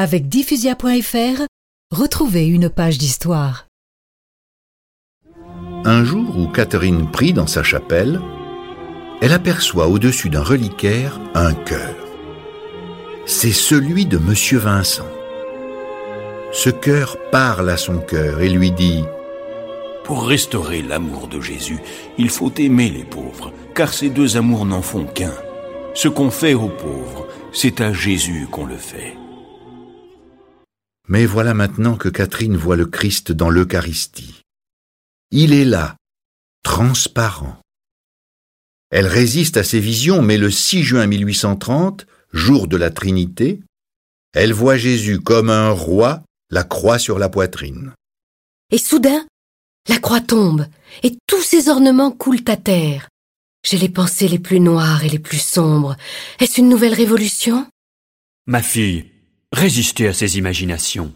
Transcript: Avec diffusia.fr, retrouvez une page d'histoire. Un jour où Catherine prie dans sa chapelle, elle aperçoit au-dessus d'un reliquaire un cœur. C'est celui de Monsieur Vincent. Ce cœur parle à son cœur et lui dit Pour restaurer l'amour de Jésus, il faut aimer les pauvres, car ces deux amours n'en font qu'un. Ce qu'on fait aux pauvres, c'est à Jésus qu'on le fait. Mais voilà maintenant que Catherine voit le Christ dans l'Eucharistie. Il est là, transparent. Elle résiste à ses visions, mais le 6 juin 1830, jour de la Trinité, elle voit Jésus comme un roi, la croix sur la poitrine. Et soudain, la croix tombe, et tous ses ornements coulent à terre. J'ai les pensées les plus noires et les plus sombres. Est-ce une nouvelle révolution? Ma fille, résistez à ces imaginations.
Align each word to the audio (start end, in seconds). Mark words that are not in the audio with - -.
Avec 0.00 0.28
diffusia.fr, 0.28 1.42
retrouvez 1.90 2.46
une 2.46 2.70
page 2.70 2.98
d'histoire. 2.98 3.66
Un 5.84 6.04
jour 6.04 6.38
où 6.38 6.46
Catherine 6.46 7.10
prie 7.10 7.32
dans 7.32 7.48
sa 7.48 7.64
chapelle, 7.64 8.20
elle 9.20 9.32
aperçoit 9.32 9.88
au-dessus 9.88 10.30
d'un 10.30 10.44
reliquaire 10.44 11.18
un 11.34 11.52
cœur. 11.52 11.96
C'est 13.26 13.50
celui 13.50 14.06
de 14.06 14.18
Monsieur 14.18 14.58
Vincent. 14.58 15.08
Ce 16.52 16.70
cœur 16.70 17.16
parle 17.32 17.68
à 17.68 17.76
son 17.76 17.98
cœur 17.98 18.40
et 18.40 18.48
lui 18.48 18.70
dit 18.70 19.02
Pour 20.04 20.28
restaurer 20.28 20.80
l'amour 20.80 21.26
de 21.26 21.40
Jésus, 21.40 21.80
il 22.18 22.30
faut 22.30 22.54
aimer 22.56 22.90
les 22.90 23.04
pauvres, 23.04 23.52
car 23.74 23.92
ces 23.92 24.10
deux 24.10 24.36
amours 24.36 24.64
n'en 24.64 24.80
font 24.80 25.06
qu'un. 25.06 25.34
Ce 25.94 26.06
qu'on 26.06 26.30
fait 26.30 26.54
aux 26.54 26.68
pauvres, 26.68 27.26
c'est 27.52 27.80
à 27.80 27.92
Jésus 27.92 28.46
qu'on 28.48 28.64
le 28.64 28.76
fait. 28.76 29.16
Mais 31.08 31.24
voilà 31.24 31.54
maintenant 31.54 31.96
que 31.96 32.08
Catherine 32.08 32.56
voit 32.56 32.76
le 32.76 32.86
Christ 32.86 33.32
dans 33.32 33.48
l'Eucharistie. 33.50 34.42
Il 35.30 35.52
est 35.52 35.64
là, 35.64 35.96
transparent. 36.62 37.60
Elle 38.90 39.06
résiste 39.06 39.56
à 39.56 39.64
ses 39.64 39.80
visions, 39.80 40.22
mais 40.22 40.38
le 40.38 40.50
6 40.50 40.82
juin 40.82 41.06
1830, 41.06 42.06
jour 42.32 42.68
de 42.68 42.76
la 42.76 42.90
Trinité, 42.90 43.60
elle 44.34 44.52
voit 44.52 44.76
Jésus 44.76 45.20
comme 45.20 45.50
un 45.50 45.70
roi, 45.70 46.22
la 46.50 46.64
croix 46.64 46.98
sur 46.98 47.18
la 47.18 47.28
poitrine. 47.28 47.92
Et 48.70 48.78
soudain, 48.78 49.26
la 49.88 49.98
croix 49.98 50.20
tombe, 50.20 50.66
et 51.02 51.16
tous 51.26 51.42
ses 51.42 51.70
ornements 51.70 52.10
coulent 52.10 52.44
à 52.46 52.56
terre. 52.56 53.08
J'ai 53.64 53.78
les 53.78 53.88
pensées 53.88 54.28
les 54.28 54.38
plus 54.38 54.60
noires 54.60 55.04
et 55.04 55.08
les 55.08 55.18
plus 55.18 55.42
sombres. 55.42 55.96
Est-ce 56.38 56.60
une 56.60 56.68
nouvelle 56.68 56.94
révolution? 56.94 57.66
Ma 58.46 58.62
fille, 58.62 59.10
résistez 59.52 60.08
à 60.08 60.12
ces 60.12 60.38
imaginations. 60.38 61.12